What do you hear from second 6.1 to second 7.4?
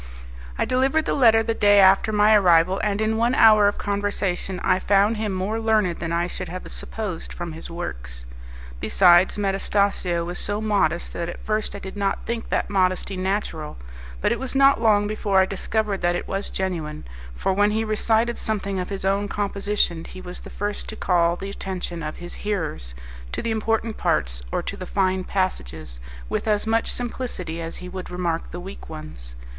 I should have supposed